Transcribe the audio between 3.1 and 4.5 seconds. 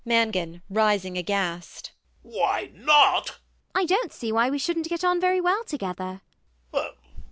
ELLIE. I don't see why